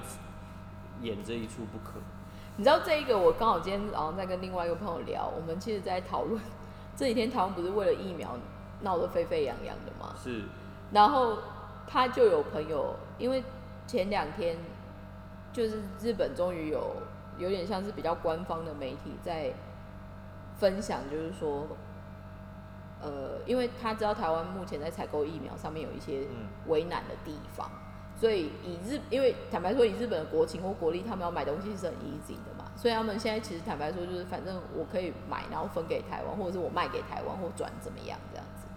[1.01, 1.99] 演这一出不可？
[2.57, 6.41] 你知道这一个，我刚好今天早上在跟另外一个朋友聊，我们其实在讨论
[6.97, 8.37] 这几天台湾不是为了疫苗
[8.81, 10.15] 闹得沸沸扬扬的吗？
[10.21, 10.43] 是。
[10.91, 11.37] 然后
[11.87, 13.43] 他就有朋友，因为
[13.87, 14.57] 前两天
[15.53, 16.95] 就是日本终于有。
[17.37, 19.51] 有点像是比较官方的媒体在
[20.61, 21.67] 分享，就是说，
[23.01, 26.27] 呃，因为他知道台湾目前在采购疫苗上面有一些
[26.67, 27.67] 为难的地方，
[28.15, 38.67] 所以以日，因为坦白说以日本的国情或国力，他们要买东西是很 easy 的嘛，所以他们现在其实坦白说就是，反正我可以买，然后分给台湾，或者是我卖给台湾或转怎么样这样子。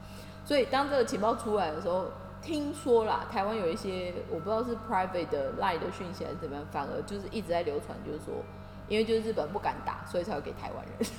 [0.47, 2.07] 所以当这个情报出来的时候，
[2.40, 8.35] 听说啦，台湾有一些我不知道是 private 的 lie 的讯息还是怎么样，反而就是一直在流传，就是说，
[8.88, 11.11] 因为就是日本不敢打，所以才会给台湾人。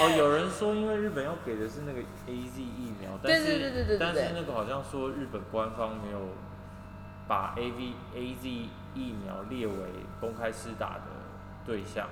[0.00, 6.20] 哦，有人说因为日本要给的是那个 A Z 疫苗，但是但是那个好像说日本官方没有
[7.26, 8.48] 把 A V A Z
[8.94, 9.74] 疫苗列为
[10.20, 11.02] 公开施打的
[11.66, 12.06] 对象。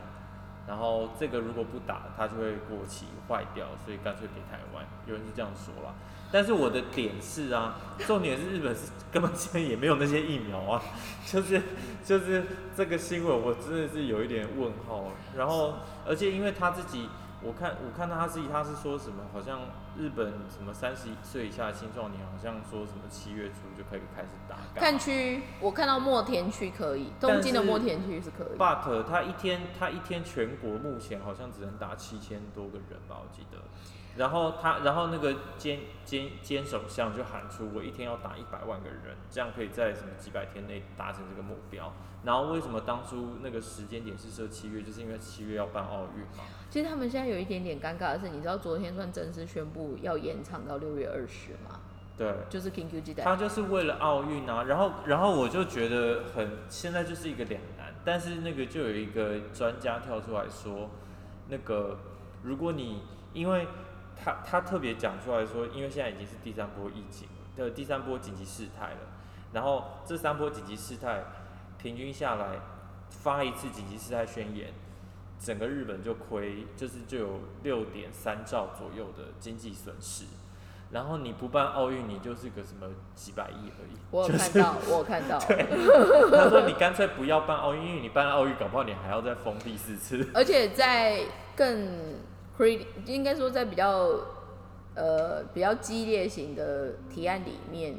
[0.66, 4.85] 然后这个如果不打，它就会过期坏掉，所以干脆给台湾。
[5.07, 5.94] 有人是这样说啦。
[6.33, 10.83] 但是我的点是啊，重点是日本是根本现在也没有那些疫苗啊，
[11.25, 11.62] 就是
[12.05, 12.42] 就是
[12.77, 15.05] 这个新闻我真的是有一点问号。
[15.37, 17.09] 然后而且因为他自己。
[17.47, 19.61] 我看我看到他自己他是说什么，好像
[19.97, 24.57] 日本什么三十岁以下的青壮年，好像说什么七月初就可以开始打。
[24.75, 28.59] 看区，我看到墨田区可以，东京的墨田区是可以。
[28.59, 33.59] But 他一天他一天全国目前好像只能打七千多个人吧，我记得。
[34.16, 41.92] 然后他，然后那个监监监首相就喊出，我一天要打一百万个人，这样可以在什么几百天内达成这个目标。
[42.24, 46.44] 然后为什么当初那个时间点是设七月，就是因为七月要办奥运嘛。
[46.70, 51.81] 其实他们现在有一点点尴尬的是，你知道昨天算正式宣布要延长到六月二十吗？
[52.16, 54.64] 对，就是 King Q G 他就是为了奥运啊。
[54.64, 57.94] 然后，然后我就觉得很，现在就是一个两难。
[58.02, 60.88] 但是那个就有一个专家跳出来说，
[61.48, 61.98] 那个
[62.42, 63.02] 如果你
[63.35, 63.68] 因为。
[64.27, 68.99] 他他特别讲出来说，因为现在已经是第三波疫情的第三波紧急事态了，
[69.53, 71.23] 然后这三波紧急事态
[71.79, 72.59] 平均下来
[73.09, 74.73] 发一次紧急事态宣言，
[75.39, 80.25] 整个日本就亏，就是就有六点三兆左右的经济损失。
[80.91, 83.97] 然后你不办奥运，你就是个什么几百亿而已。
[84.11, 85.39] 我有看到，我有看到。
[85.47, 85.67] 对，
[86.37, 90.29] 他说你干脆不要办奥运，因为你办奥运，搞不好你还要再封第四次。
[90.35, 91.21] 而且在
[91.55, 92.17] 更。
[93.05, 94.09] 应该说，在比较
[94.95, 97.95] 呃比较激烈型的提案里面，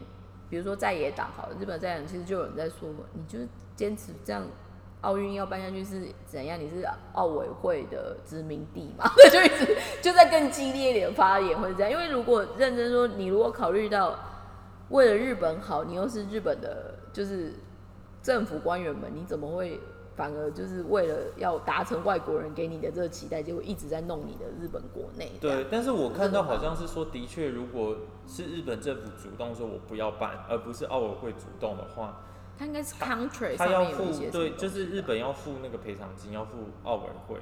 [0.50, 3.38] 比如说在野党，好，日本在野党其实就有人在说嘛，你就
[3.76, 4.44] 坚持这样，
[5.02, 6.60] 奥运要办下去是怎样？
[6.60, 9.06] 你是奥委会的殖民地嘛？
[9.32, 11.92] 就一直就在更激烈一点发言，会这样。
[11.92, 14.18] 因为如果认真说，你如果考虑到
[14.90, 17.54] 为了日本好，你又是日本的，就是
[18.24, 19.80] 政府官员们，你怎么会？
[20.18, 25.32] 反而就是为了要达成外国人给你的这个期待，结果一直在弄你的日本国内。
[25.40, 27.96] 对，但是我看到好像是说，的确，如果
[28.28, 32.20] 是日本政府主动说我不要办，而不是奥委会主动的话，
[32.58, 36.54] 他应该是 country 他要付对，就是日本要付那个赔偿金，要付
[36.84, 37.38] 奥委会，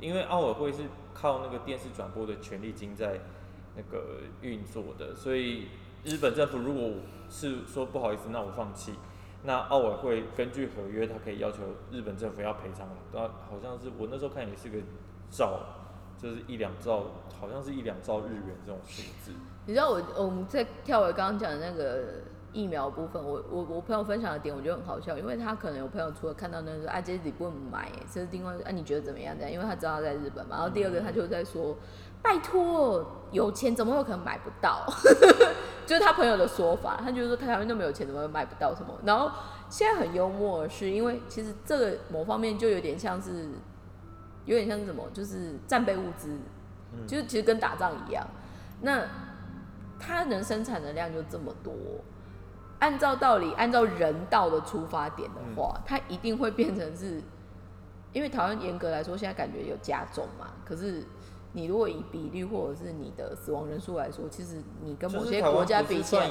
[0.00, 3.20] 因为奥委会是靠那个电视转播的权利金在
[3.76, 5.66] 那个运作的，所以
[6.02, 6.92] 日本政府如果
[7.28, 8.94] 是说不好意思，那我放弃。
[9.46, 11.58] 那奥委会根据合约，他可以要求
[11.90, 14.76] 日本政府要赔偿，那好像是我那时候看也是个
[15.30, 15.60] 兆，
[16.18, 17.04] 就是一两兆，
[17.40, 19.32] 好像是一两兆日元这种数字。
[19.66, 22.22] 你知道我我们在跳回刚刚讲的那个
[22.52, 29.36] 疫苗部分，我我我朋友分享的点，我觉得很好笑，因为他可能有朋友除了看到那个啊，这你不买，这是另外啊，你觉得怎么样？
[29.36, 30.56] 这样，因为他知道他在日本嘛。
[30.56, 31.76] 然后第二个他就在说，
[32.22, 34.84] 拜托，有钱怎么有可能买不到？
[35.86, 38.92] 就是他朋友的说法，他就是说台湾那么有钱，怎么会买不到什么？
[39.04, 39.30] 然后
[39.68, 43.50] 现在很幽默的是，因为其实这个某方面就有点像是，
[44.44, 46.36] 有点像是什么，就是战备物资，
[47.06, 48.26] 就是其实跟打仗一样。
[48.80, 49.04] 那
[50.00, 51.72] 他能生产的量就这么多，
[52.80, 57.22] 按照道理，按照人道的出发点的话，他一定会变成是，
[58.12, 61.06] 因为台湾严格来说现在感觉有加重嘛，可是。
[61.56, 66.28] 你如果以比率或者是你的死亡人数来说，其实你跟某些国家比起来，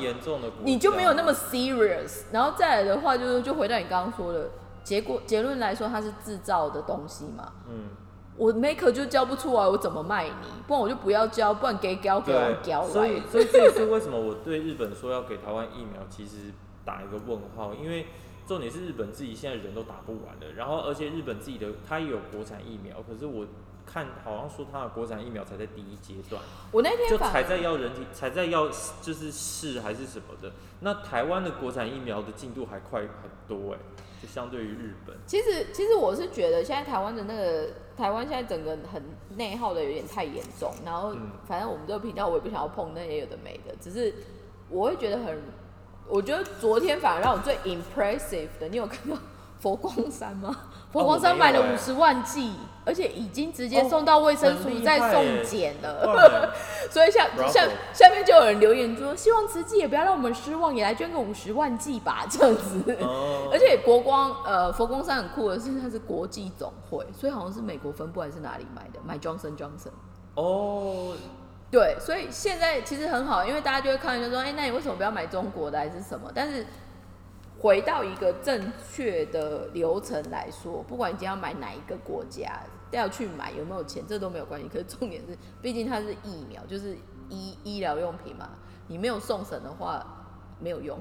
[0.64, 2.26] 你就没有那么 serious。
[2.32, 4.52] 然后再来的话，就是就回到你刚刚说的
[4.84, 7.54] 结果结论来说，它是制造的东西嘛。
[7.68, 7.90] 嗯。
[8.38, 10.48] 我 maker 就交不出来，我怎么卖你？
[10.68, 16.54] 不然我就不要交，不然给交给我交所以， 所以这也是为什么我对日本说要给台湾疫苗，其实
[16.86, 18.06] 打一个问号，因为
[18.46, 23.44] 重点是日本自己现在人都打不完了，然后而且日本自己的它也有国产疫苗，可是我。
[23.86, 28.70] 看，好像说他的国产疫苗才在第一阶段，我那天就才在要人体，才在要
[29.02, 30.52] 就是试还是什么的。
[30.82, 33.78] 那台湾的国产疫苗的进度还快很多哎，
[34.22, 35.16] 就相对于日本。
[35.26, 39.02] 其实，其实我是觉得现在台湾的那个台湾现在整个很
[39.38, 40.74] 内耗的有点太严重。
[40.84, 41.16] 然后，
[41.48, 44.14] 反正我们这个频道我也不想要碰那些有的没的，只是
[44.70, 45.42] 我会觉得很，
[46.08, 49.18] 我觉得昨天反而让我最 impressive 的，你有看到
[49.66, 50.56] 佛光山吗？
[50.92, 52.54] 佛光山买了五十万剂，
[52.86, 56.54] 而且已经直接送到卫生署再送检了。
[56.92, 62.96] 所以下下下面就有人留言说，希望慈济也不要让我们失望，也来捐个五十万剂吧， 这样子。
[63.52, 69.90] 而且国光呃佛光山很酷的是，它是国际总会，所以好像是美国分部还是哪里买的，买 Johnson Johnson。
[70.36, 71.16] 哦，
[71.72, 76.30] 对，所以现在其实很好，因为大家就会看就说，哎，那你为什么不要买中国的还是什么？
[76.36, 76.64] 但是。
[77.66, 82.62] 回到一个正确的流程来说，不管你今天要买哪一个国家，
[82.92, 84.68] 都要去买有没有钱，这都没有关系。
[84.68, 86.96] 可是重点是，毕竟它是疫苗，就是
[87.28, 88.52] 医医疗用品嘛，
[88.88, 90.06] 你没有送审的话。
[90.60, 90.98] 没有用，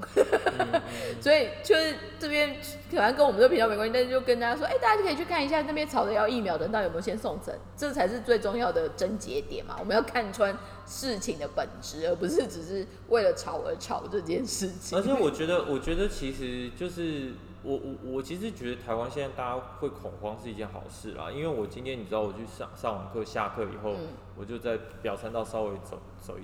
[1.21, 2.57] 所以就是这边
[2.91, 9.77] 可能跟我们这个频道没关系，但是就跟大家说，哎，大家就可以去看一下那边吵的要疫苗的，到底有没有先送诊，这才是最重要的症结点嘛。
[9.79, 14.97] 我们要看穿事情的本质，而不是只是为了吵而吵这件事情。
[14.99, 17.31] 而且我觉得，我觉得其实就是
[17.63, 23.95] 我我我其实觉得台湾现在大家会恐慌是一件好事啦，因为我今天你知道我去上上完课下课以后，
[24.37, 26.43] 我就在表参道稍微走走一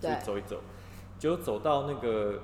[0.00, 0.60] 就走一走。
[1.20, 2.40] 就走到那个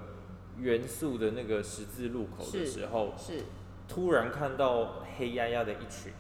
[0.59, 3.45] 元素的那个十字路口的时候，是
[3.89, 6.13] 突然看到黑压压的一群。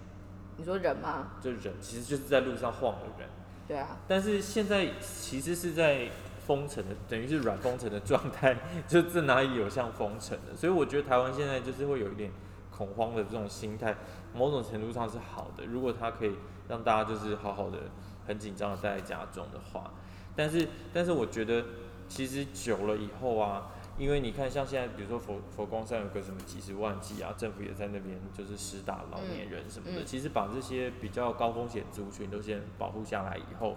[0.56, 1.32] 你说人吗？
[1.38, 3.28] 就人，其实就是在路上晃的人。
[3.68, 3.98] 对啊。
[4.08, 6.08] 但是现在其实是在
[6.46, 8.56] 封城的，等于是软封城的状态，
[8.88, 10.56] 就这哪里有像封城的？
[10.56, 12.32] 所以我觉得台湾现在就是会有一点
[12.70, 13.94] 恐慌的这种心态，
[14.32, 15.66] 某种程度上是好的。
[15.66, 16.34] 如果他可以
[16.70, 17.80] 让大家就是好好的
[18.26, 19.92] 很紧张的待在家中的话，
[20.34, 21.62] 但是但是我觉得。
[22.08, 30.04] 其实久了以后啊，因为你看，像现在，比如说佛佛光山有个什么几十万剂啊，政府也在那边就是施打老年人什么的。
[30.04, 33.76] 其实把这些比较高风险族群都先保护下来以后，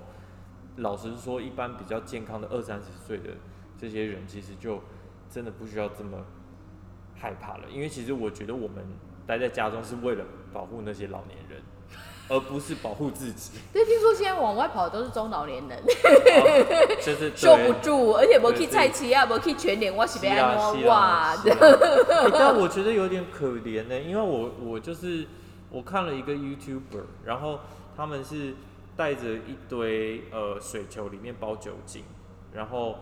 [0.77, 3.31] 老实说，一般比较健康的二三十岁的
[3.77, 4.81] 这些人，其实就
[5.29, 6.25] 真的不需要这么
[7.15, 7.69] 害怕了。
[7.69, 8.85] 因为其实我觉得我们
[9.25, 10.23] 待在家中是为了
[10.53, 11.61] 保护那些老年人。
[12.29, 13.59] 而不是保护自己。
[13.73, 15.83] 对，听说现在往外跑的都是中老年人，
[17.01, 21.35] 就是 受不住，而且没去菜市啊，没去全联，我是被安诺哇
[22.31, 25.25] 但我觉得有点可怜呢，因为我我就是
[25.71, 27.59] 我看了一个 YouTuber，然后
[27.97, 28.53] 他们是
[28.95, 32.03] 带着一堆呃水球，里面包酒精，
[32.53, 32.95] 然后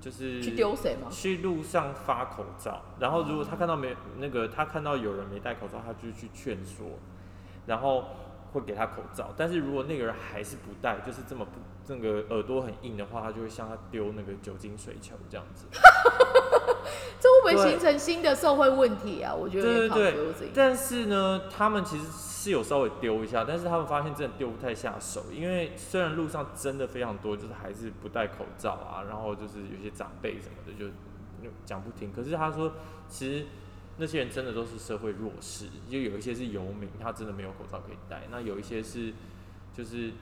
[0.00, 1.08] 就是去丢水吗？
[1.10, 6.86] 去路上发口罩，然后如果他看到没那个他看到有人没戴口罩，他就去劝说，
[7.66, 8.04] 然后。
[8.52, 15.66] 会给他口罩，但是如果那个人还是不戴，就是这么不那个耳朵很硬的话，他就会向他丢那个酒精水球这样子。
[17.18, 19.34] 这会不会形成新的社会问题啊？
[19.34, 20.50] 我觉得对对对。
[20.54, 30.86] 但是呢，他们其实是有稍微丢一下，但是他们发现真的丢不太下手，因为虽然路上真的非常多，就是还是不戴口罩啊，然后就是有些长辈什么的就
[31.64, 32.12] 讲不听。
[32.12, 32.72] 可是他说，
[33.08, 33.46] 其实。
[33.98, 38.24] 那些人真的都是社会弱势，就有一些是游民，他真的没有口罩可以戴。
[38.30, 39.12] 那有一些是，
[39.74, 40.12] 就是